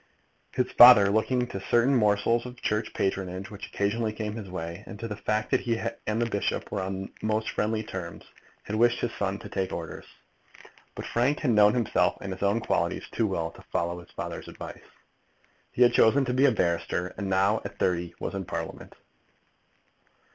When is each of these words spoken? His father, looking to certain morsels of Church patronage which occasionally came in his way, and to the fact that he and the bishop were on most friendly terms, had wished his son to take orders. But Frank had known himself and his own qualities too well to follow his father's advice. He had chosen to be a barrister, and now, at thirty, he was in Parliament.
His 0.53 0.71
father, 0.71 1.11
looking 1.11 1.45
to 1.45 1.61
certain 1.61 1.93
morsels 1.95 2.47
of 2.47 2.59
Church 2.59 2.91
patronage 2.91 3.51
which 3.51 3.67
occasionally 3.67 4.11
came 4.11 4.31
in 4.31 4.39
his 4.39 4.49
way, 4.49 4.81
and 4.87 4.99
to 4.99 5.07
the 5.07 5.15
fact 5.15 5.51
that 5.51 5.59
he 5.59 5.79
and 6.07 6.19
the 6.19 6.25
bishop 6.25 6.71
were 6.71 6.81
on 6.81 7.11
most 7.21 7.51
friendly 7.51 7.83
terms, 7.83 8.25
had 8.63 8.77
wished 8.77 9.01
his 9.01 9.11
son 9.13 9.37
to 9.37 9.47
take 9.47 9.71
orders. 9.71 10.07
But 10.95 11.05
Frank 11.05 11.41
had 11.41 11.51
known 11.51 11.75
himself 11.75 12.17
and 12.19 12.33
his 12.33 12.41
own 12.41 12.61
qualities 12.61 13.07
too 13.11 13.27
well 13.27 13.51
to 13.51 13.61
follow 13.71 13.99
his 13.99 14.09
father's 14.09 14.47
advice. 14.47 14.81
He 15.71 15.83
had 15.83 15.93
chosen 15.93 16.25
to 16.25 16.33
be 16.33 16.45
a 16.45 16.51
barrister, 16.51 17.13
and 17.15 17.29
now, 17.29 17.61
at 17.63 17.77
thirty, 17.77 18.07
he 18.07 18.15
was 18.19 18.33
in 18.33 18.45
Parliament. 18.45 18.95